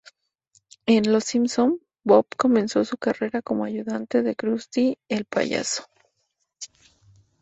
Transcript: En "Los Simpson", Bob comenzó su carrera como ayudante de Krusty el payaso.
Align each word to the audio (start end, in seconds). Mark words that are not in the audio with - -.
En 0.87 1.11
"Los 1.11 1.25
Simpson", 1.25 1.79
Bob 2.03 2.25
comenzó 2.35 2.83
su 2.83 2.97
carrera 2.97 3.43
como 3.43 3.65
ayudante 3.65 4.23
de 4.23 4.35
Krusty 4.35 4.97
el 5.07 5.25
payaso. 5.25 5.85